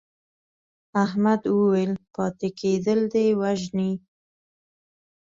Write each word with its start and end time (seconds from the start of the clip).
احمد 1.05 1.41
وویل 1.57 1.91
پاتې 2.15 2.49
کېدل 2.59 2.99
دې 3.13 3.25
وژني. 3.39 3.91